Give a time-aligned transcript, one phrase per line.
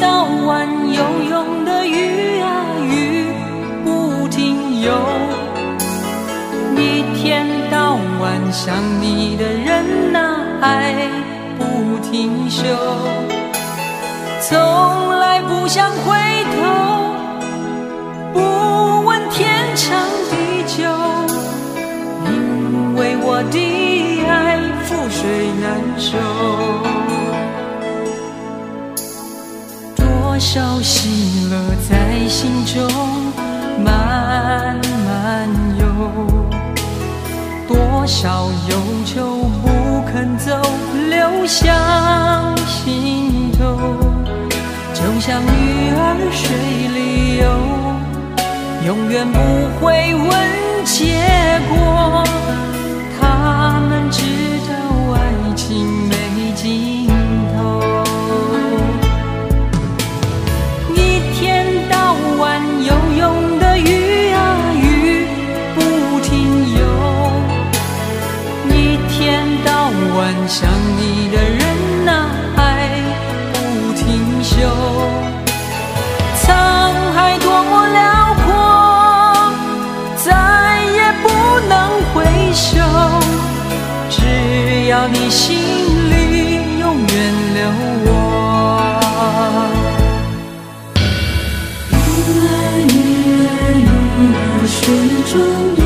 [0.00, 3.26] 到晚游泳的鱼啊鱼，
[3.84, 4.92] 不停游。
[6.76, 10.18] 一天到晚想你的人啊
[10.60, 10.94] 爱
[11.58, 11.90] 不。
[12.12, 12.64] 停休，
[14.40, 16.16] 从来不想回
[16.56, 16.60] 头，
[18.32, 19.86] 不问天长
[20.28, 20.34] 地
[20.66, 20.82] 久，
[22.26, 25.20] 因为我的爱覆水
[25.60, 26.99] 难收。
[30.40, 32.82] 多少喜乐在心中
[33.84, 35.46] 慢慢
[35.78, 35.84] 游，
[37.68, 40.58] 多少忧愁不肯走。
[41.10, 43.76] 流向心头，
[44.94, 46.56] 就像鱼儿水
[46.88, 47.44] 里游，
[48.86, 49.38] 永远不
[49.78, 50.30] 会问
[50.86, 51.20] 结
[51.68, 52.24] 果。
[53.20, 54.22] 他们知
[54.66, 54.72] 道
[55.12, 55.18] 爱
[55.54, 57.06] 情没尽
[57.54, 57.99] 头，
[70.52, 72.90] 想你的人呐、啊，爱
[73.52, 73.56] 不
[73.92, 74.02] 停
[74.42, 74.56] 休。
[76.42, 76.44] 沧
[77.14, 79.54] 海多么辽阔，
[80.16, 80.26] 再
[80.90, 81.24] 也不
[81.68, 81.72] 能
[82.12, 82.12] 回
[82.52, 82.68] 首。
[84.10, 84.16] 只
[84.88, 85.56] 要你心
[86.10, 87.14] 里永远
[87.54, 87.60] 留
[88.06, 88.08] 我。
[91.92, 91.94] 儿，
[93.86, 93.88] 儿，
[94.34, 94.82] 儿，水
[95.32, 95.79] 中。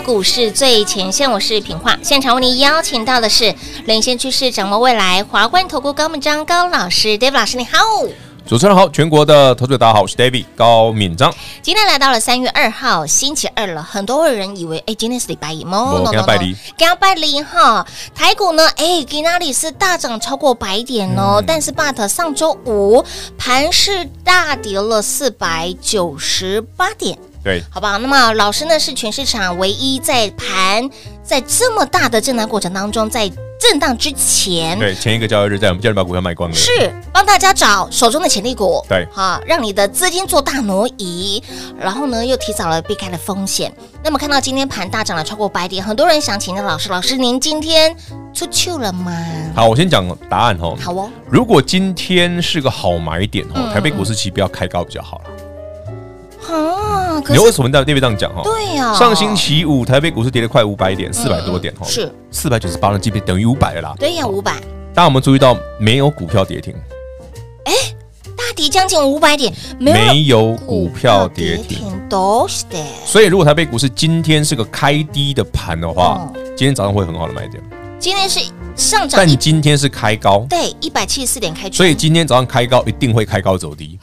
[0.00, 7.78] 到股市最前线，我是品化，现场为您邀请到的是领先趋势、掌握未来华冠投顾高敏章高老师，David 老师你好，
[8.46, 11.30] 主持人好，全国的投资者大家好，我是 David 高敏章。
[11.60, 16.02] 今天来到了三月二号星期二了，很多人以为哎今天是礼拜一吗？
[16.10, 17.86] 给他拜礼，给他拜礼哈。
[18.14, 23.04] 台股呢，哎，今那里是大涨超过百点哦，嗯、但是 but 上周五
[23.36, 27.18] 盘是大跌了四百九十八点。
[27.42, 30.88] 对，好不好，那么老师呢是全市场唯一在盘
[31.22, 36.70] 在这么大的震荡过程当中，在震荡之前，对前一个交易日，在我们叫你把股票卖光了，是
[37.12, 41.42] 帮大家找手中的潜力股，对，哈，让你的资金做大挪移，
[41.78, 43.72] 然后呢又提早了避开了风险。
[44.02, 47.94] 那么看到今天盘大涨了超过百点，很多人想请教老师，老师您今天
[48.34, 49.12] 出去了吗？
[49.54, 55.24] 好，我先讲答案哦，好哦，如果今天是个好买点哦，台北股市期不要开高比较好了。
[56.48, 58.42] 啊，你为什么在 David 这样讲哈？
[58.42, 63.94] 对呀，上星期五台北股市跌了快五百点，四百多点哈，是四百九十八的，基本等于五百了啦。
[63.98, 64.52] 对呀，五百
[64.94, 66.74] 大家有没有注意到没有股票跌停？
[68.36, 71.78] 大跌将近五百点，没有没有股票跌停。
[72.08, 72.78] 都是的。
[73.04, 77.62] 所以如果台北股市今天是个开低的盘的话哦，今天早上会很好的买点。
[77.98, 78.40] 今天是
[78.74, 83.98] 上涨但一今天是开高，对一百七十四点开出，所以今天早上开高一定会开高走低。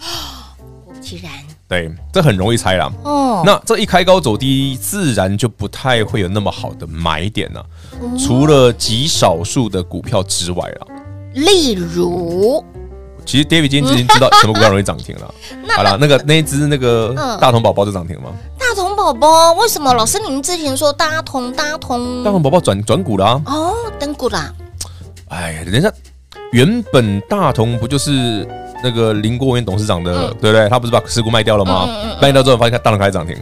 [0.86, 1.32] 果不其然
[1.68, 2.90] 对，这很容易猜啦。
[3.04, 7.60] 哦，那这一开高走低，自然就不太会有那么好的买点了。
[7.60, 10.88] 哦除了极少数的股票之外啦，
[11.34, 12.64] 例如
[13.26, 15.34] 其实 David 今天已经知道什么股票容易涨停了。
[15.76, 18.30] 好了，那个那一只那个嗯大同宝宝就涨停了吗？
[18.58, 23.42] 大同宝宝，为什么老师您之前说大同大同大同宝宝转转股了啊！
[23.46, 24.54] 哦登股啦？
[25.30, 25.92] 哎呀，人家
[26.54, 28.48] 原本大同不就是
[28.84, 30.68] 那个林国元董事长的，对不对？
[30.70, 31.88] 他不是把持股卖掉了吗？
[32.22, 33.36] 卖掉之后发现大同开始涨停，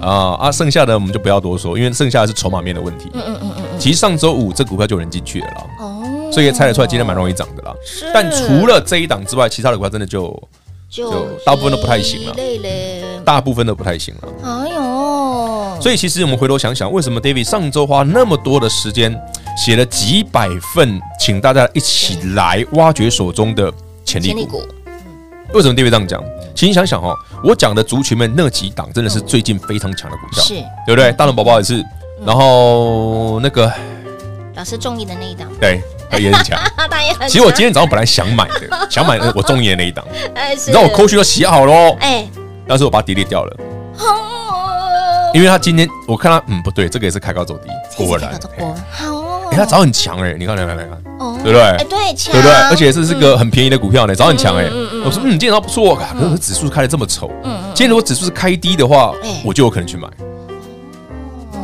[0.00, 3.10] 啊啊，剩下的我们就不要多说，因为剩下的是筹码面的问题。
[3.14, 7.72] 嗯嗯嗯嗯其实上周五这股票就有人进去了啦，哦，所以也猜得出来今天蛮容易涨的啦。
[7.84, 8.10] 是。
[8.12, 10.24] 但除了这一档之外，其他的股票真的就
[10.90, 12.34] 就就大部分都不太行了。
[12.36, 14.28] 累嘞，大部分都不太行了。
[14.42, 19.16] 哎呦，所以其实我们回头想想，为什么 David 上周花那么多的时间
[19.56, 23.72] 写了几百份，请大家一起来挖掘手中的
[24.08, 24.62] 潜力股？
[25.52, 26.22] 为什么 David 这样讲？
[26.54, 27.14] 其实你想想哦，
[27.44, 30.54] 我讲的族群们那几档真的是最近非常强的股票，是。
[30.86, 31.12] 对不对？
[31.12, 31.84] 大龙宝宝也是，
[32.24, 33.70] 然后那个
[34.54, 35.80] 老师中意的那一档，对，
[36.18, 36.58] 也很强。
[36.58, 42.26] 啊， 他也很其实我今天早上本来想买的， 想买我中意的那一档，哎，你知道我扣序都洗好了哦，哎，
[42.66, 43.56] 但是我把它 delete 掉了，
[43.98, 47.68] 哦，因为他今天我看他，嗯，不对，这个也是开高走低，
[48.04, 48.32] 果然，
[48.90, 49.06] 好。
[49.12, 50.92] 哦，哎，它早很强哎，你看来来来看。
[51.18, 52.54] 哦对不对哎，对，强对不对？
[52.70, 54.64] 而且这是个很便宜的股票呢，早很强哎。
[55.04, 57.30] 我说嗯，今天早上不错，可是指数开的这么丑。
[57.74, 60.08] 今天如果指数是开低的话哎，我就有可能去买。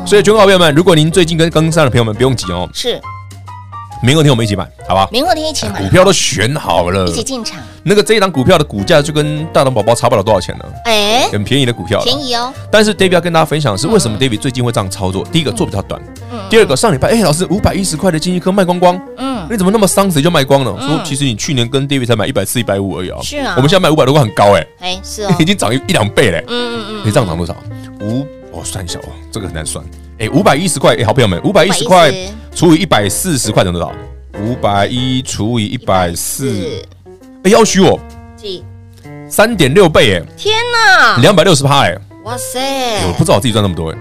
[0.07, 3.01] 所以，全国好朋友们，如果您最近跟跟上的朋友们不用急哦，是
[4.05, 5.09] 明后天我们一起买，好吧？
[5.11, 12.03] 明后天一起买，股票都选好了一，起进场，那个这一档股票的股价就跟大龙宝宝差不了多少钱呢，哎，很便宜的股票。
[12.03, 15.25] 便宜哦，但是 David 要跟大家分享的是，为什么 David 最近会这样操作？
[15.33, 15.99] 第一个做比较短，
[16.51, 20.79] 第二个上礼拜，哎，老师五百一十块的金济科卖光光，嗯，你怎么那么伤谁就卖光了？
[20.87, 23.19] 说其实你去年跟 David 才买一百四、一百五而已啊。
[23.23, 26.45] 是啊我们现在卖五百多块很高哎，哎，是哦， 已经涨一一两倍嘞。
[26.49, 27.57] 嗯嗯嗯你这样涨多少？
[28.03, 29.83] 五我，算一下哦，这个很难算。
[30.19, 32.13] 哎，五百一十块，哎，好朋友们，五百一十块
[32.55, 33.93] 除以一百四十块等于多少？
[34.41, 36.83] 五百一除以一百四，
[37.43, 37.99] 哎，要虚我
[38.37, 38.65] 几？
[39.29, 41.17] 三点六倍哎，天哪！
[41.21, 42.61] 两百六十趴哎，哇塞！
[43.07, 43.99] 我不知道我自己赚那么多哎。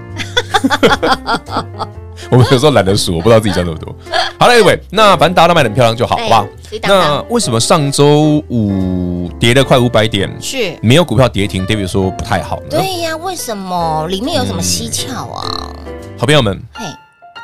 [2.30, 3.94] 我们有时候懒得数，我不知道自己赚那么多。
[4.40, 6.46] 好了，Anyway，那反正大家都卖的很漂亮就好，好吧？
[6.84, 12.66] 那为什么上周五跌了快五百点，是没有股票跌停？David 说不太好呢。
[12.70, 14.08] 对呀，为什么？
[14.08, 15.44] 里面有什么蹊跷啊？
[16.24, 16.86] 好朋友们，嘿，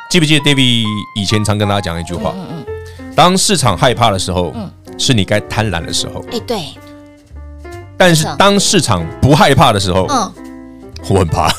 [0.08, 2.32] 记不记得 David 以前常跟大家讲一句话？
[2.34, 4.54] 嗯嗯，当市场害怕的时候，
[4.96, 6.24] 是你该贪婪的时候。
[6.32, 6.62] 哎，对，
[7.98, 10.32] 但是当市场不害怕的时候，嗯，
[11.10, 11.52] 我很怕。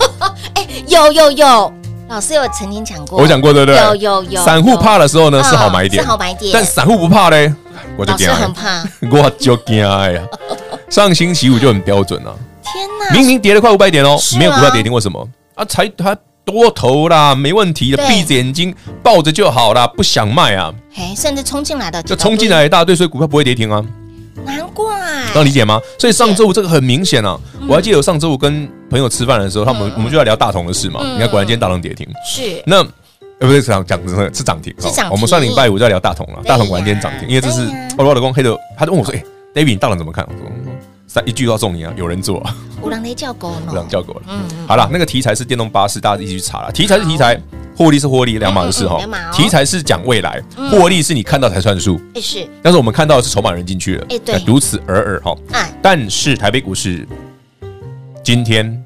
[0.56, 1.72] 哎，有有有。
[2.08, 3.76] 老师有曾经讲过，我讲过对不对？
[3.76, 4.42] 有有有。
[4.42, 6.52] 散户怕的时候呢是好买点，是好买点。
[6.54, 7.54] 但散户不怕嘞，
[7.98, 8.82] 我就老师很怕，
[9.12, 10.08] 我就惊呀。
[10.88, 12.34] 上星期五就很标准了。
[12.62, 13.14] 天哪！
[13.14, 15.28] 明明跌了快五百点哦，没有股票跌停，为什么？
[15.54, 20.72] 啊，才它多头啦，没问题的，闭着眼睛抱着就好啦，不想卖啊。
[20.96, 23.84] 哎，甚至冲进来的就冲进来一大堆，所以股票不会跌停啊。
[24.44, 24.98] 难怪，
[25.34, 25.80] 能理解吗？
[25.98, 27.38] 所以上周五这个很明显啊，
[27.68, 31.00] 我还记得我上周五跟朋友吃饭的时候，他们我们就在聊大同的事嘛。
[31.02, 32.78] 你看，果然今天大同跌停，是那
[33.38, 35.10] 呃不是讲讲的是涨停，是涨停。
[35.10, 39.22] 我们上礼拜五在聊大同了，大同果然今天涨停，因为这是我老公黑的，他就问我说：“哎
[39.54, 40.50] ，David，你大同怎么看？”我说
[41.12, 43.70] ：“三一句话送你啊，有人做啊。”五郎雷叫狗呢？
[43.70, 44.22] 五郎叫狗了。
[44.30, 46.72] 嗯，好了，那个题材是电动巴士，大家一起去查了。
[46.72, 47.38] 题材是题材，
[47.76, 48.98] 获利是获利，两码的事哈。
[49.30, 52.00] 题材是讲未来，获利是你看到才算数。
[52.14, 54.06] 哎是，但是我们看到的是筹码人进去了。
[54.08, 55.36] 哎对，如此尔尔哈。
[55.82, 57.06] 但是台北股市
[58.24, 58.82] 今天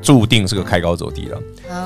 [0.00, 1.38] 注定是个开高走低了。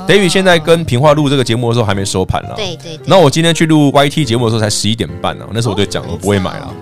[0.06, 2.54] David 现在跟平话录这个节目的时候还没收盘了。
[2.56, 3.00] 对对。
[3.06, 6.75] 那我今天去录 YT 节目的时候才十一点半呢，那时候我就讲我不会买了。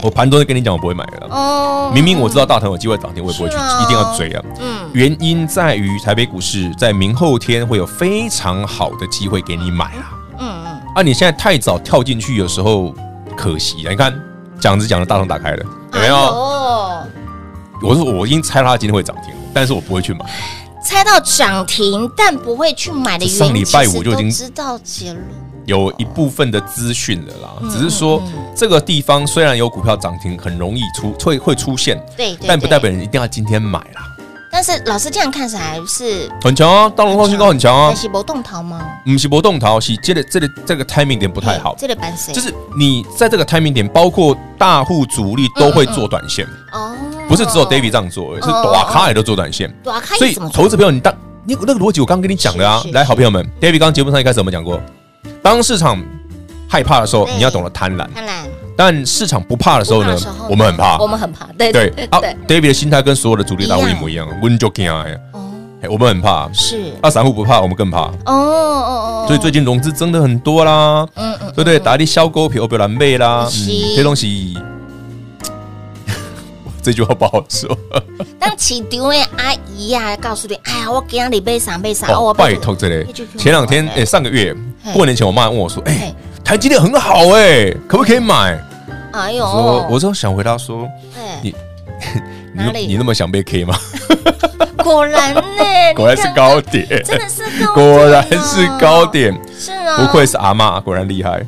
[0.00, 0.04] 对。
[0.04, 1.28] 我盘中就跟你讲我不会买了。
[1.30, 1.90] 哦。
[1.94, 4.44] 明明我知道大同有机会涨停，我也不会去，一定要追啊。
[4.60, 4.90] 嗯。
[4.92, 10.12] 原因在于台北股市在明后天会有非常好的机会给你买啊。
[10.38, 10.80] 嗯嗯。
[10.94, 12.94] 啊，你现在太早跳进去，有时候
[13.36, 13.90] 可惜啊。
[13.90, 14.12] 你看
[14.60, 16.16] 讲着讲着，大同打开了，有没有？
[16.16, 17.06] 哦。
[17.82, 20.24] 我说我已经猜到他今天会涨停，但是我不会去买。
[20.82, 25.24] 猜到涨停，但不会去买的原因，上礼拜五就已经知道结论。
[25.66, 28.22] 有一部分的资讯了啦，只是说
[28.54, 34.10] 这个地方虽然有股票涨停，很容易出会会出现，对，但不代表你一定要今天买啦。
[34.50, 37.92] 但是老师这样看起来是很强啊，大龙创新高很强啊。
[37.92, 38.80] 是波动逃吗？
[39.04, 41.74] 不是波动逃，是这个这个这个 timing 点不太好。
[41.76, 42.32] 这个板谁？
[42.32, 46.94] 就是你在这个 timing 点，包括大户主力都会做短线哦，
[47.28, 49.68] 不是只有 David 这样做，是大咖也都做短线。
[50.16, 51.12] 所以投资朋友，你当
[51.44, 54.80] 你那个逻辑我刚刚跟你讲的啊，来，好朋友们，David 刚刚节目上一开始我们讲过，
[55.42, 56.02] 当市场
[56.68, 58.06] 害怕的时候，你要懂得贪婪。
[58.14, 58.30] 贪婪。
[58.76, 60.18] 但市场不怕的时候呢，
[60.50, 62.36] 我们很怕，我们很怕，对对对。
[62.48, 66.92] David 的心态跟所有的主力大户一模一样，温就惊哎，我们很怕，是。
[67.00, 71.78] 啊，散户不怕，我们更怕，哦哦哦，所以最近融资增的很多啦，嗯嗯，对不对？
[71.78, 73.46] 打的小狗皮，我不要蓝背啦，
[73.94, 74.58] 这东西，
[76.84, 77.76] 这句话不好说。
[78.38, 83.06] 当市场的阿姨呀，告诉你，哎呀，我给你背啥背啥，哦，拜托这里，
[83.38, 84.54] 前两天哎，上个月
[84.92, 86.14] 过年前，我妈问我说，哎。
[86.44, 88.62] 台积电很好哎，可不可以买？
[89.12, 90.86] 哎呦，我我就想回答说，
[91.42, 91.54] 你
[92.52, 93.74] 你你那么想被 K 吗？
[94.84, 95.42] 果然呢，
[95.96, 101.44] 果然是高点，真的是高，果然是高点，是啊，不愧是阿妈，果然厉害。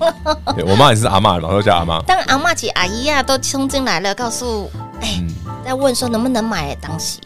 [0.66, 2.00] 我妈也是阿妈，老都叫阿妈。
[2.02, 5.22] 当阿妈及阿姨啊都冲进来了，告诉哎，
[5.64, 7.18] 在问说能不能买当时？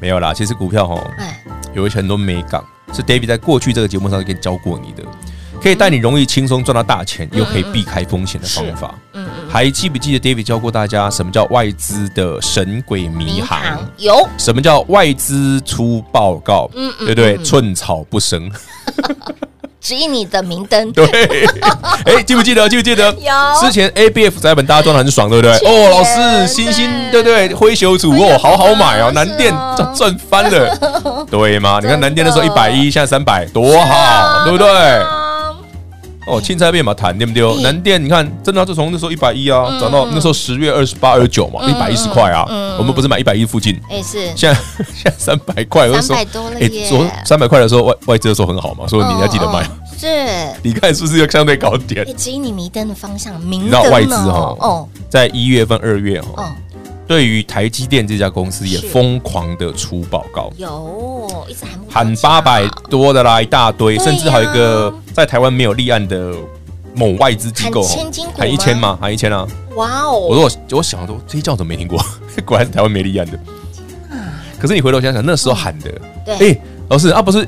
[0.00, 1.42] 没有啦，其实股票哈，哎，
[1.72, 2.60] 有很多美感，
[2.92, 5.02] 是 David 在过去这个节目上给你教过你的。
[5.64, 8.94] 可以带你容易轻松赚到大钱，又可以避开风险的方法。
[9.14, 13.58] 嗯嗯，还记不记得 David 教过大家什么叫外资的神鬼迷航？
[13.96, 14.28] 有。
[14.36, 16.68] 什么叫外资出报告？
[16.74, 17.38] 嗯嗯，对不对？
[17.38, 18.50] 寸草不生，
[19.80, 20.92] 指引你的明灯。
[20.92, 21.06] 对。
[22.04, 22.68] 哎，记不记得？
[22.68, 23.10] 记不记得？
[23.14, 23.32] 有。
[23.58, 25.56] 之前 ABF 在本大家赚的很爽，对不对？
[25.66, 27.54] 哦，老师，星星，对不对？
[27.54, 30.78] 灰熊组哦，好好买哦，南电赚赚翻了，
[31.30, 31.78] 对吗？
[31.82, 34.66] 你看南电的时候一百一，现在三百，多好，对不对？
[36.26, 37.62] 哦，青菜变嘛谈对不对？
[37.62, 42.44] 南电你看，真的就从那时候一百一啊，涨到那时候十月二十八、二十九嘛，一百一十块啊。
[42.78, 44.32] 我们不是买一百一附近，哎是。
[44.34, 44.60] 现在
[44.94, 46.88] 现在三百块，三百多了耶。
[46.88, 49.62] 说三百块的时候外外资的时候很好嘛，所以你要记得买。
[49.98, 50.06] 是。
[50.62, 52.04] 你看是不是要相对高点？
[52.16, 53.66] 指引你迷灯的方向，明灯。
[53.66, 54.56] 你知道外资哈？
[54.60, 56.56] 哦，在一月份、二月哈。
[57.06, 66.32] 对于台积电这家公司也疯狂的出报告，有一直喊八百多的啦，一大堆，甚至还有一个在台湾没有立案的
[66.94, 67.82] 某外资机构，
[68.36, 68.98] 喊一千吗？
[69.00, 69.46] 喊一千啊！
[69.76, 70.18] 哇哦！
[70.18, 71.98] 我说我我想说这些叫怎么没听过？
[72.46, 73.38] 果然是台湾没立案的。
[74.58, 75.90] 可是你回头想想，那时候喊的，
[76.40, 76.58] 哎，
[76.88, 77.46] 老师啊，不是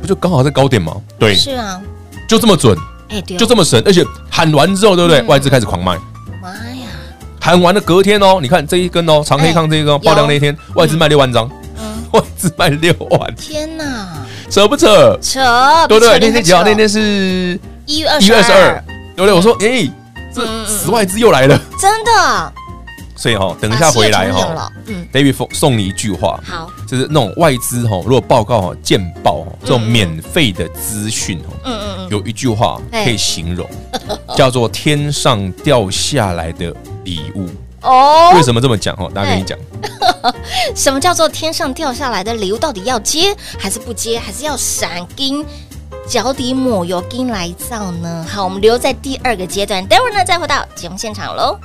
[0.00, 0.94] 不就刚好在高点吗？
[1.18, 1.80] 对，是啊，
[2.28, 5.20] 就这么准，哎，就这么神，而且喊完之后，对不对？
[5.22, 5.98] 外资开始狂卖。
[7.44, 11.46] 喊完了隔天哦，你看这一根哦，长黑抗这一根爆量那一天，外资卖六万张，
[12.12, 13.84] 外资卖六万，天哪，
[14.48, 15.14] 扯不扯？
[15.20, 15.42] 扯，
[15.86, 16.18] 对不对？
[16.18, 16.62] 那天几号？
[16.64, 18.82] 那天是一月二十二，
[19.14, 19.34] 对不对？
[19.34, 19.86] 我说，哎，
[20.34, 22.52] 这死外资又来了，真的。
[23.24, 33.66] 所以哈，等一下回来哈，嗯，David 送送你一句话，好，就是那种外资哈，如果报告哈见报哈，这种免费的资讯哈，嗯嗯嗯，有一句话可以形容，
[34.36, 36.70] 叫做天上掉下来的
[37.04, 37.48] 礼物
[37.80, 38.32] 哦。
[38.34, 39.10] 为什么这么讲哦？
[39.14, 39.58] 大家跟你讲，
[40.76, 42.58] 什么叫做天上掉下来的礼物？
[42.58, 44.18] 到底要接还是不接？
[44.18, 45.42] 还是要闪金
[46.06, 48.26] 脚底抹油金来造呢？
[48.30, 51.58] 好，我们留在第二个阶段，待会儿呢再回到节目现场喽。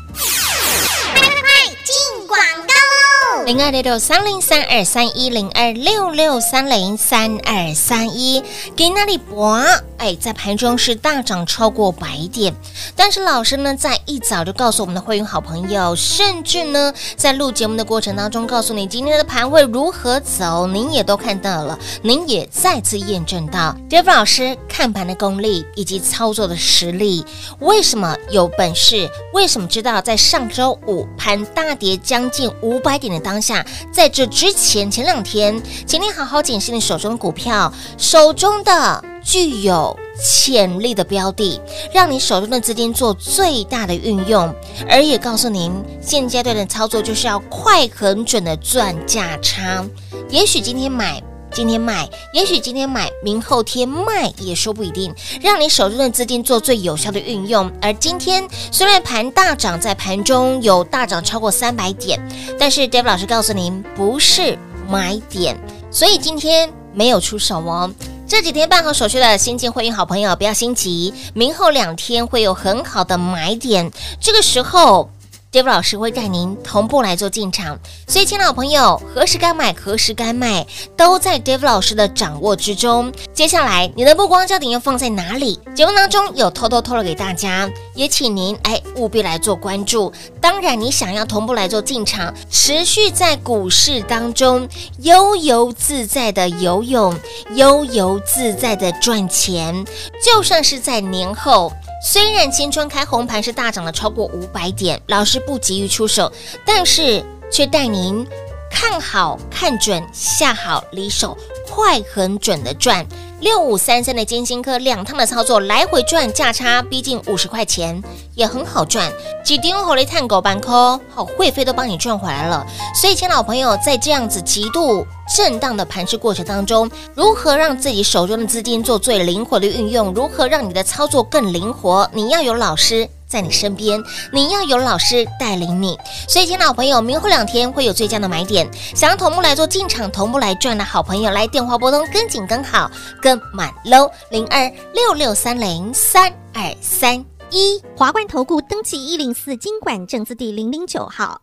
[3.49, 8.43] 零二六六三零三二三一零二六六三零三二三一，
[8.75, 9.59] 给那里博？
[9.97, 12.55] 哎，在盘中是大涨超过百点，
[12.95, 27.25] 但是老师呢，在一早就告诉我们的会员好朋友，甚至呢，在录节目的过程当中，告诉你今天的盘会如何走，您也都看到了，您也再次验证到 David 老师看盘的功力以及操作的实力。
[27.59, 29.09] 为什么有本事？
[29.33, 39.03] 为什么知道在上周五盘大跌将近五百点的当下，在这之前前两天，请你好好检视你手中的股票，手中的。
[39.21, 41.61] 具有潜力的标的，
[41.93, 44.51] 让你手中的资金做最大的运用，
[44.89, 49.85] 而也告诉您，现阶段的操作就是要快、很准的赚价差。
[50.29, 55.13] 也许今天买，今天卖；也许今天买，明后天卖，也说不一定。
[55.41, 57.71] 让你手中的资金做最有效的运用。
[57.81, 62.19] 而今天虽然盘大涨，在盘中有大涨超过三百点，
[62.59, 65.57] 但是 David 老师告诉您，不是买点，
[65.91, 67.91] 所以今天没有出手哦。
[68.27, 73.91] 这几天办好手续的新进会员好朋友，不要心急，明后两天会有很好的买点，
[74.21, 75.09] 这个时候。
[75.51, 80.63] Dave 老师会带您同步来做进场，所以，亲老朋友，何时该买，何时该卖，
[80.95, 83.11] 都在 Dave 老师的掌握之中。
[83.33, 85.59] 接下来，你的目光焦点要放在哪里？
[85.75, 90.13] 节目当中有偷偷透露给大家，也请您哎务必来做关注。
[90.39, 97.15] 当然，你想要同步来做进场，持续在股市当中悠游自在的游泳，
[97.55, 99.83] 悠游自在的赚钱。
[100.23, 106.31] 就算是在年后，虽然青春开红盘是大涨了超过五百点，老师不急于出手，
[106.65, 108.25] 但是却带您
[108.71, 111.37] 看好、看准、下好离手，
[111.67, 113.05] 快很准的赚。
[113.39, 118.03] 六五三三的金星科两趟的操作来回赚价差逼近五十块钱，
[118.35, 119.09] 也很好赚。
[119.45, 122.67] 几丁火力探狗板扣，好会费都帮你赚回来了。
[122.93, 130.13] 所以，亲老朋友，在这样子极度震荡的盘势过程当中，如何让自己手中的资金做最灵活的运用？
[130.13, 132.09] 如何让你的操作更灵活？
[132.13, 133.07] 你要有老师。
[133.29, 135.97] 在你身边，你要有老师带领你。
[136.27, 138.67] 所以，亲老朋友，明后两天会有最佳的买点。
[138.95, 142.89] 想要同步来做进场、同步来赚的好朋友，来电话拨通，跟紧、跟好、
[143.21, 144.09] 跟满喽。
[144.31, 151.41] 零二六六三零三二三一，华冠投顾登记一零四金管证字第零零九号，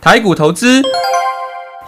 [0.00, 0.82] 台股投资。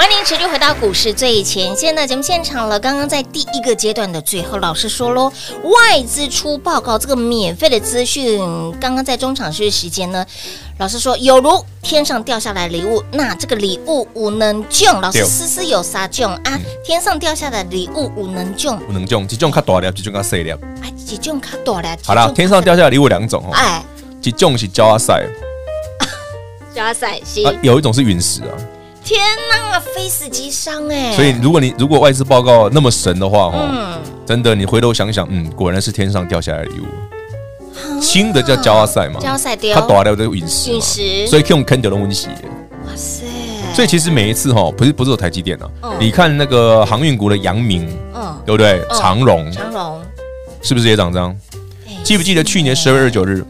[0.00, 2.80] 欢迎持续回到股市最前线的节目现场了。
[2.80, 5.30] 刚刚在第一个阶段的最后，老师说喽，
[5.62, 8.40] 外资出报告这个免费的资讯，
[8.80, 10.24] 刚刚在中场休息时间呢，
[10.78, 14.90] 老师说有如天上掉下来礼物，那这个礼物无能救。
[15.02, 16.58] 老师思思有啥救啊？
[16.82, 20.50] 天上掉下来的礼物无能救，无能救，几种卡大粒，几种卡细粒。
[20.80, 22.00] 哎，几种较大粒。
[22.02, 23.50] 好了，天上掉下来礼物两种哦。
[23.52, 23.84] 哎，
[24.22, 25.26] 几种是焦阿赛，
[26.74, 28.56] 焦阿赛是，有一种是陨石啊。
[29.10, 29.20] 天
[29.50, 31.12] 呐，非死即伤哎！
[31.16, 38.00] 所以如果你如果外资报告那么神的话，哦、嗯，真的，你回头想想，嗯，果然是天上掉下来的礼物。
[38.00, 42.28] 新的叫焦阿赛嘛，焦阿赛掉，它打掉这个陨石，陨石，所以可以用坑掉的温习。
[42.86, 43.24] 哇塞！
[43.74, 48.80] 所以其实每一次哈，不是不是有台积电啊，嗯、你看那个航运股的阳明，嗯，对不对？
[48.92, 50.00] 长荣，长荣
[50.62, 51.36] 是不是也涨这样？
[52.04, 53.44] 记不记得去年十二月二十九日？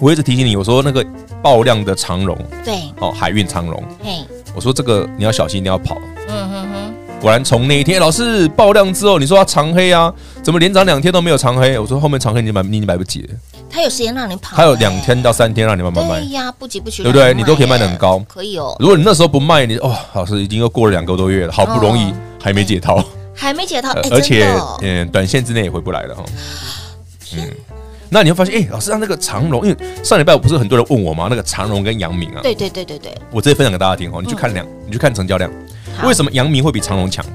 [0.00, 1.06] 我一直提醒你，我说那个
[1.40, 4.24] 爆量的长荣，对，哦，海运长荣，嘿。
[4.54, 5.98] 我说这个你要小心，你要跑。
[6.28, 10.12] 嗯哼哼，果然从那一天老师爆量之后，你说它长黑啊，
[10.42, 11.78] 怎么连涨两天都没有长黑？
[11.78, 13.28] 我说后面长黑你买你买不及了。
[13.68, 16.20] 他有时间让你跑，他有两天到三天让你慢慢卖。
[16.20, 17.34] 对呀，不急不急，对不对？
[17.34, 18.76] 你都可以卖的很高，可以哦。
[18.78, 23.02] 如果你那时候不卖，你哦，老师已经又过了两个多月了，好不容易还没解套，
[23.34, 24.48] 还没解套，而且
[24.82, 26.22] 嗯，短线之内也回不来了哈。
[27.36, 27.50] 嗯。
[28.14, 31.26] 那你会发现，哎、欸，老师让那个长荣，因为上礼拜不是很多人问我吗？
[31.28, 34.22] 那个长荣跟阳明啊，对对对对对，我直接分享给大家听哦。
[34.22, 35.50] 你去看量，嗯、你去看成交量，
[36.04, 37.26] 为什么阳明会比长荣强？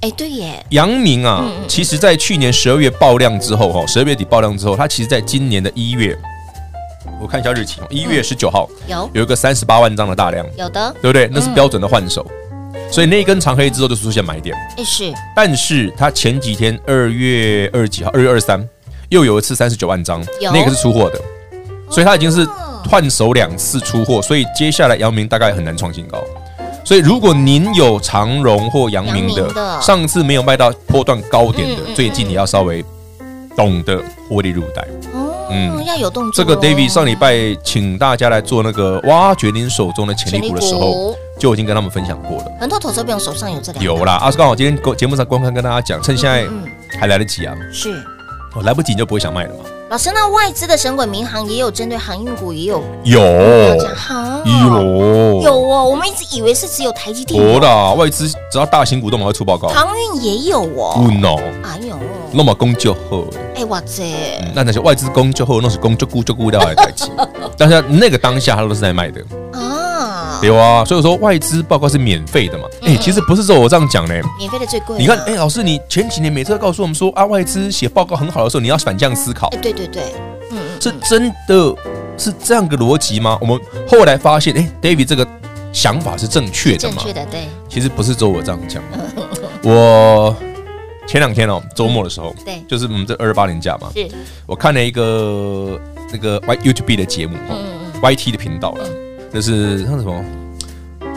[0.00, 6.16] 哎、欸，对耶，阳明啊，嗯嗯其实在去年十二月爆量之后，哈，十二月底爆量之后，它其实在今年的一月，
[7.20, 9.10] 我看一下日期，一月十九号、嗯、有。
[9.14, 11.28] 有一个三十八万张的大量，有的，对不对？
[11.32, 18.64] 那是标准的换手，嗯、所以那一根长黑之后就出现买点，是，但是它前几天二月二十几号，二月二十三。
[19.12, 21.20] 又有一次三十九万张，那个是出货的，
[21.90, 22.48] 所以它已经是
[22.88, 26.18] 换手两次出货，所以接下来阳明大概很难创新高。
[26.82, 32.82] 所以如果您有长荣或阳明的，上次没有卖到波段高点的，最近你要稍微
[33.54, 34.82] 懂得获利入袋。
[35.12, 36.32] 哦、嗯，要有动作。
[36.32, 41.14] 这个 David 上礼拜请大家来做那个挖掘您手中的潜力股的时候。
[41.38, 42.44] 就已经跟他们分享过了。
[42.60, 46.46] 很多投资朋友手上有这两有啦，阿、啊、是刚好今天节目上公开跟大家讲，趁现在
[47.00, 47.52] 还来得及啊。
[47.72, 48.00] 是，
[48.54, 49.64] 哦，来不及你就不会想卖了嘛。
[49.88, 53.76] 老师，那外资的神鬼民航也有针对航运股也有有有
[55.42, 57.42] 有哦，我们一直以为是只有台积电。
[57.42, 59.68] 有的外资只要大型股都马上出报告。
[59.68, 60.94] 航运也有哦。
[60.96, 61.96] 不 no，哎呦，
[62.32, 63.24] 那么攻就好。
[63.54, 64.04] 哎哇塞，
[64.54, 67.10] 那那些外资攻就好，那是攻就估就估掉的台积。
[67.58, 69.22] 但是那个当下他都是在卖的
[70.50, 70.52] 啊。
[70.52, 72.64] 对啊，所以说外资报告是免费的嘛。
[72.82, 74.96] 哎，其实不是说我这样讲呢，免费的最贵。
[74.98, 79.48] 你看，哎，老师，你前几年每次都告诉我们说啊，外资写报告很好的时候，你要反向思考。
[79.48, 80.02] 哎，对对对。
[80.50, 81.74] 嗯，是真的
[82.18, 83.38] 是这样个逻辑吗？
[83.40, 85.26] 我们后来发现，哎，David 这个
[85.72, 86.96] 想法是正确的吗？
[86.98, 87.40] 正确的，对。
[87.68, 88.82] 其实不是只有我这样讲。
[89.64, 90.34] 我
[91.06, 94.06] 前两天哦，周末的时候，对，就是我们这二十八年假嘛，是。
[94.46, 95.80] 我看了一个
[96.12, 97.56] 那个 Y YouTube 的节目，嗯
[98.02, 98.84] YT 的频道了，
[99.32, 100.24] 就是像什么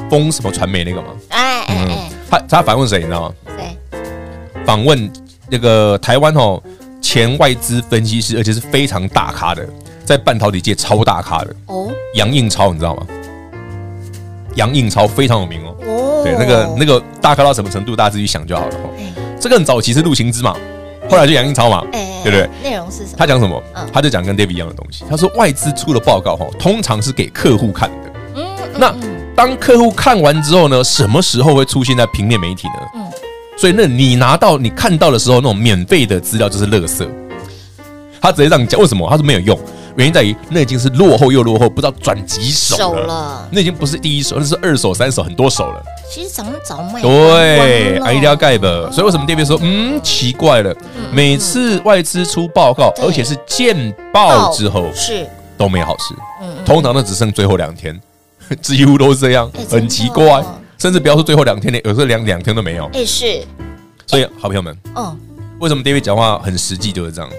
[0.10, 3.36] 风什么传媒那个嘛，哎哎哎，他他反问谁，你知道吗？
[3.58, 3.78] 谁？
[4.66, 5.12] 访问
[5.50, 6.62] 那个台湾哦。
[7.02, 9.64] 前外资分析师，而且是非常大咖的，
[10.04, 11.88] 在半导体界超大咖的哦。
[12.16, 13.06] 杨应超，你知道吗？
[14.56, 15.76] 杨应超非常有名哦。
[15.86, 18.76] 哦，对，那个那个大咖到什么程度，大家自己想就好了。
[18.78, 18.90] 哦
[19.40, 20.58] 这个很早期是陆行之嘛，
[21.08, 22.50] 后来就杨应超嘛，对不对？
[22.64, 23.18] 内容是什么？
[23.20, 23.62] 他讲什么？
[23.94, 25.06] 他就讲跟 David 一样的东西。
[25.08, 28.05] 他说外资出了报告哈，通常是给客户看的。
[28.76, 28.96] 嗯，那
[29.36, 32.74] 当客户看完之后呢，什么时候会出现在平面媒体呢？
[32.96, 33.06] 嗯。
[33.58, 37.08] 所以，那你拿到、你看到的时候，那种免费的资料就是垃圾。
[38.22, 39.10] 他直接让你讲，为什么？
[39.10, 39.58] 他说没有用，
[39.96, 43.48] 原因在于那已经是落后又落后，不知道转几手了。
[43.52, 45.82] 那已经不是第一手，那是二手、三手，很多手了。
[46.12, 47.02] 其实早早卖。
[47.02, 48.92] 对，一定要盖的。
[48.92, 50.76] 所以为什么这边说，嗯，奇怪了，
[51.14, 55.26] 每次外资出报告，而且是见报之后，是
[55.58, 56.14] 都没好事。
[56.66, 57.98] 通常都只剩最后两天，
[58.62, 60.44] 几乎都是这样，很奇怪。
[60.78, 62.86] 甚至不要说最后两天呢，有时候两两天都没有。
[62.94, 63.44] 哎，是。
[64.06, 65.18] 所以，好朋友们，嗯，
[65.60, 67.30] 为什么 David 讲话很实际就是这样？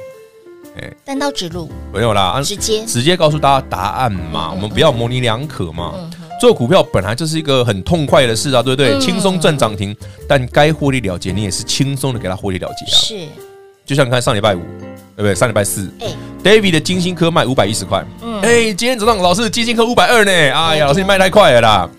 [0.81, 5.95] 哎，单刀直入，没有啦，直接直接告诉大家答案嘛，我们不要模棱两可嘛。
[6.41, 8.99] 做股票本来就是一个很痛快的事啊，对不对？
[9.01, 9.97] 轻松赚涨停，
[10.29, 12.99] 但该获利了结，你也是轻松的给他获利了结啊。
[12.99, 13.29] 是。
[13.85, 14.61] 就像你看上礼拜五，
[15.17, 15.35] 对不对？
[15.35, 16.09] 上礼拜四，哎
[16.45, 21.91] ，David 的金星科卖五百一十块，嗯，哎，今天早上老师金星科五百二呢，哎呀，老师你卖太快了啦，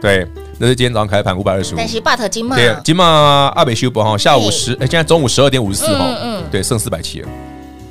[0.00, 0.26] 对。
[0.58, 7.28] 那是今天早上开盘五百二十五，但是 but 金嘛，对，金嘛阿北修博哈，下午十，哎，现在中午十二点五十四号，嗯，对，剩四百七了。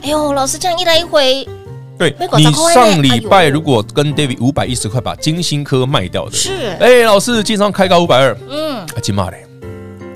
[0.01, 1.47] 哎呦，老师这样一来一回，
[1.95, 9.44] 对，你上礼拜如果跟 David 五百一十块把金星科卖掉的，是，哎，老师经常开高五百二，嗯，金嘛嘞，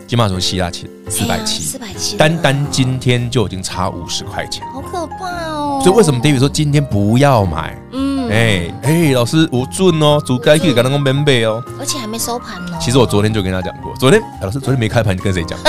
[0.10, 5.80] 金嘛从希腊起四百七，四百七，单单今天就已经差五十块钱，好可怕哦。
[5.84, 7.80] 所以为什么 David 说今天不要买？
[7.92, 8.28] 嗯。
[8.32, 12.76] 哎哎，老师我准哦，主该可以跟他讲免费哦，而且还没收盘呢。
[12.82, 15.60] 其实我昨天就跟他讲过，昨天老师昨天没开盘，你跟谁讲？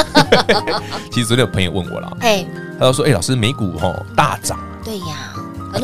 [1.12, 2.42] 其实昨天有朋友问我了，哎，
[2.78, 5.34] 他就说，哎，老师美股哈大涨，对呀，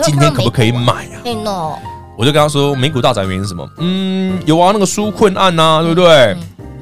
[0.03, 1.21] 今天可不可以买呀？
[1.23, 1.75] 对喏，
[2.17, 3.69] 我就跟他说，美股大涨原因是什么？
[3.77, 6.35] 嗯，有啊，那个纾困案呐，对不对？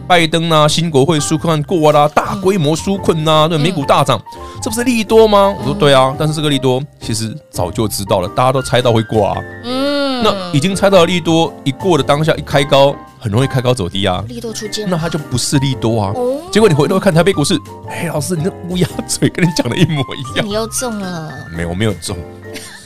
[0.07, 4.21] 拜登啊，新国会纾困案过啦，大规模纾困呐，对美股大涨，
[4.63, 5.55] 这不是利多吗？
[5.59, 9.37] 我说对啊，但是这个利多其实早就知道了，大家都猜到会过啊。
[9.65, 14.23] 嗯，那已经猜到利多一过的当下一开高，很容易开高走低啊。
[14.29, 16.13] 利多出尽，那它就不是利多啊。
[16.15, 20.47] 哦结果你回头看台北股市，哎，老师，你那乌鸦嘴跟你讲的一模一样。
[20.47, 21.33] 你又中了？
[21.51, 22.17] 没有，我没有中。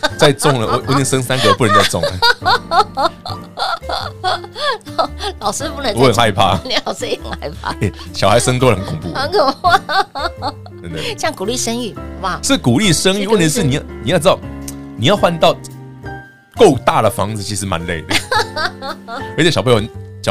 [0.19, 2.11] 再中了，我我已经生三个，不能再中了。
[5.41, 6.59] 老师不能，我很害怕。
[6.87, 7.75] 老师也很害怕。
[8.13, 9.79] 小孩生多了很恐怖，很可怕。
[10.83, 12.41] 真的，像鼓励生育，好不好？
[12.43, 14.39] 是鼓励生育，问题是你要你要知道，
[14.97, 15.57] 你要换到
[16.57, 18.15] 够大的房子，其实蛮累的，
[19.37, 19.81] 而且小朋友。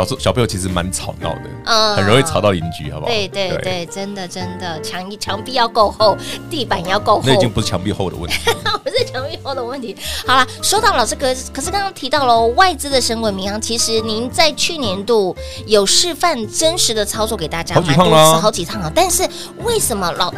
[0.06, 3.12] 小小朋友其实蛮吵闹的，嗯，很容易吵到邻居，好不好？
[3.12, 6.18] 对对对，真的真的，墙墙壁要够厚，
[6.50, 7.24] 地板也要够厚。
[7.26, 8.38] 那已经不是墙壁厚的问题，
[8.84, 9.96] 不是墙壁厚的问题。
[10.26, 18.92] 好了，说到老师，可可是刚刚提到了外资的神鬼民航，其实您在去年度有示范真实的操作给大家，好几趟了，好几趟啊。
[18.94, 19.28] 但是
[19.64, 20.34] 为什么老？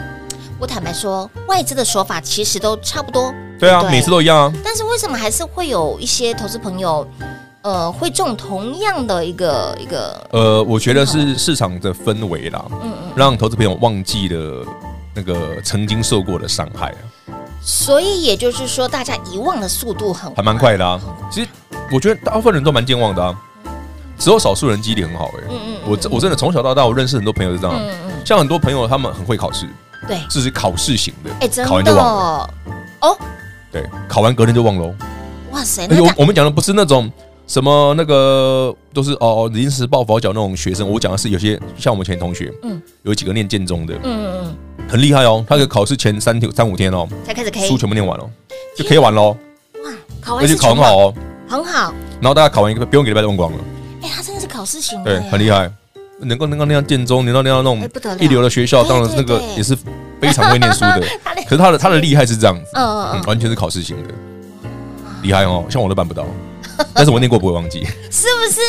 [0.60, 3.34] 我坦白说，外资的说法其实都差不多。
[3.58, 4.54] 对啊，每次都一样啊。
[4.64, 7.08] 但是为什么还是会有一些投资朋友？
[7.70, 14.66] 呃，会中同样的一个一个，呃，我觉得是市场的氛围啦，嗯嗯，让投资朋友忘记了
[15.14, 16.98] 那个曾经受过的伤害啊。
[17.62, 21.00] 所以也就是说，大家遗忘的速度很还蛮快的啊。
[21.32, 21.48] 其实
[21.92, 23.38] 我觉得大部分人都蛮健忘的啊，
[24.18, 25.44] 只有少数人记忆力很好哎。
[25.52, 29.68] 嗯嗯，我我真的从小到大，我认识很多朋友是这样，嗯嗯，像很多朋友他们很会考试，
[30.08, 32.50] 对，这是考试型的，哎，真的，考完就忘了。
[33.02, 33.18] 哦，
[33.72, 34.92] 对，考完隔天就忘了。
[35.52, 37.12] 哇塞，我我们讲的不是那种。
[37.50, 45.44] 什么那个都是哦临时抱佛脚那种学生，我讲的是有些像我们前同学，嗯，有几个念建中的，嗯嗯嗯，很厉害哦。
[45.50, 48.30] 他的考试前三天三五天哦，才开始可以书全部念完了，
[48.78, 49.36] 就可以玩喽。
[49.84, 51.14] 哇，考完而且考很好哦，
[51.50, 51.92] 很好。
[52.22, 53.58] 然后大家考完一个不用给礼拜都忘光了。
[54.04, 55.72] 哎，他真的是考试型，对，很厉害。
[56.22, 57.82] 能够能够那样建中，能够那样那种
[58.20, 59.76] 一流的学校，当然那个也是
[60.22, 61.02] 非常会念书的。
[61.50, 64.14] 可是他的他的厉害是这样子，嗯嗯，完全是考试型的，
[65.24, 65.66] 厉害哦。
[65.68, 66.28] 像我都办不到。
[66.94, 68.60] 但是我念过不会忘记，是不是？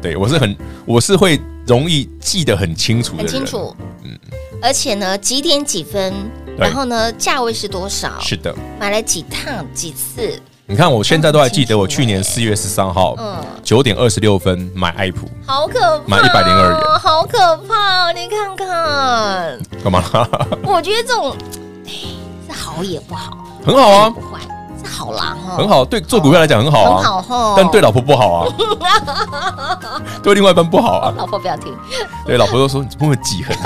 [0.00, 3.74] 对，我是很，我是会容易记得很清楚的，很清楚。
[4.02, 4.18] 嗯，
[4.60, 6.12] 而且呢，几点几分，
[6.56, 8.18] 然后呢，价位是多少？
[8.20, 10.40] 是的，买了几趟几次？
[10.66, 20.02] 你看，我现在都还记得，我去年四月十三号，嗯，九点二十六分买爱普，好可怕，买一百零二元，好可怕，你看看，干嘛？
[20.64, 21.36] 我觉得这种，
[21.86, 21.92] 哎，
[22.46, 24.40] 是好也不好，很好啊，不坏。
[25.04, 28.46] 好啦，很好，对做股票来讲很好啊，很好，但对老婆不好啊，
[30.22, 31.74] 对另外一半不好啊，老婆不要听，
[32.24, 33.56] 对老婆都说你不会记恨，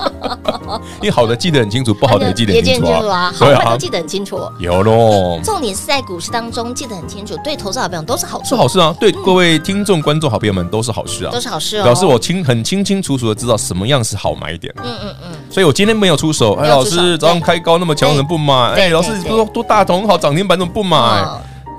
[1.00, 5.38] 因为好的记得很清楚，不好的也记得很清楚啊，好坏都记得很清楚，有喽。
[5.44, 18.54] 重点是在股市当中记得很清楚，对投资好朋友都是好事，是好事啊，对各位听众观众好朋友们都是好事啊，都是好事哦，表示我清很清清楚楚的知道什么样是好买点，嗯嗯嗯，所以我今天没有出手，哎，老师早上开高那么强，怎么不买？
[18.74, 20.96] 哎，老师你不说多大同好涨停板怎么不买？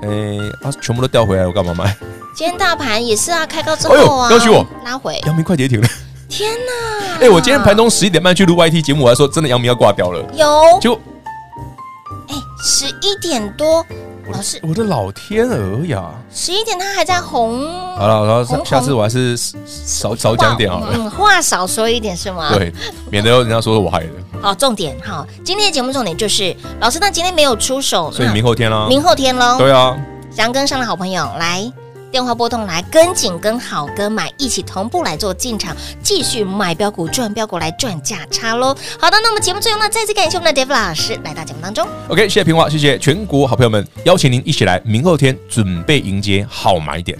[0.02, 0.08] 哎，
[0.62, 1.96] 啊，全部都调回来，我干嘛买？
[2.34, 5.88] 今天大盘也是啊，开高之后啊，哎、要去我拉回，阳明快跌停了。
[6.28, 7.16] 天哪！
[7.22, 10.22] 哎，我今天盘中十一点半去录 YT 节目，我还说真的阳明要挂掉了。
[10.34, 10.94] 有，就
[12.28, 13.84] 哎，十一点多，
[14.32, 16.10] 老师，我的老天鹅呀！
[16.32, 17.66] 十一点他还在红。
[17.96, 22.50] 好了，然后下次我还是少少讲点好了，嗯，话少说一点是吗？
[22.52, 22.72] 对，
[23.10, 24.10] 免得人家说是我害的。
[24.40, 29.96] 好，重点哈，今天的节目重点就是老师，那今天没有出手，所以明后天喽，明后天喽，对啊，
[30.30, 31.70] 想跟上的好朋友来
[32.10, 38.76] 电话拨通来跟紧跟好跟买一起同步来做进场，继续买标股赚标股来赚价差喽。
[38.98, 41.86] 好的，那么节目最后呢，再次感谢我们的 Dave 老师来到节目当中。
[42.08, 47.16] OK，谢谢平华，谢谢全国好朋友们，邀请您一起来明后天准备迎接好买点。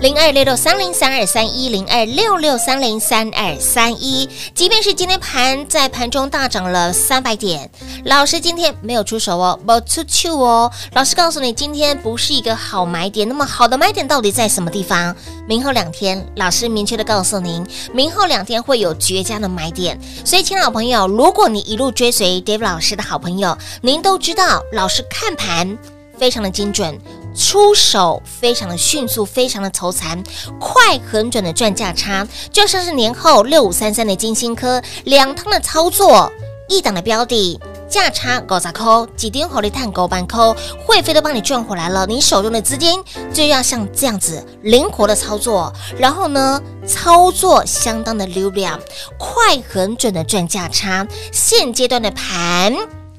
[0.00, 7.70] 零二六六三零三二三一零二六六三零三二三一，即便是今天盘在盘中大涨了三百点，
[8.06, 10.72] 老师今天没有出手哦，没出手哦。
[10.94, 13.28] 老师告诉你，今天不是一个好买点。
[13.28, 15.14] 那么好的买点到底在什么地方？
[15.46, 20.00] 明后两天，老师明确的告诉您，明后两天会有绝佳的买点。
[20.24, 25.76] 所以，亲爱的朋友，如果你一路追随 David 老师的好朋友，您都知道，老师看盘
[26.18, 26.98] 非常的精准。
[27.40, 30.22] 出手非常的迅速，非常的投残，
[30.60, 36.30] 快很准的赚价差，就像是年后六五三三的金星科两趟的操作，
[36.68, 48.78] 一档的标的价差高砸扣，几点火力探高半扣，会费都帮你赚回来了，你手中的资金就要像这样子灵活的操作，然后呢，操作相当的流量，
[49.18, 52.76] 快很准的赚价差，现阶段的盘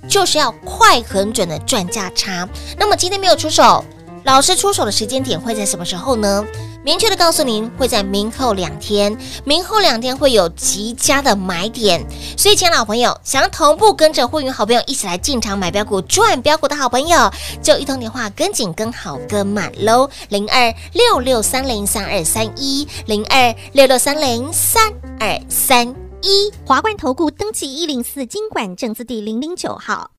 [0.07, 3.83] 就是要快很准的赚价差，那么今天没有出手。
[4.23, 6.45] 老师出手的时间点会在什么时候呢？
[6.83, 9.15] 明确的告诉您，会在明后两天。
[9.43, 12.03] 明后两天会有极佳的买点，
[12.35, 17.31] 所以，亲爱的老朋友，想要同步跟着会员好朋友一起来进场买标股、赚标股的好朋友，
[17.61, 20.09] 就一通电话跟紧、跟好、跟满喽！
[20.29, 25.87] 零二六六三零三二三一，零二六六三零三二三
[26.23, 26.51] 一。
[26.65, 30.09] 华冠投顾登记一零四金管证字第零零九号，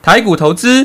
[0.00, 0.84] 台股投资。